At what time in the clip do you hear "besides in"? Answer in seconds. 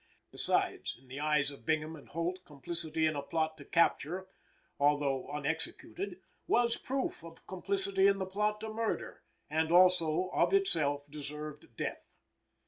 0.31-1.09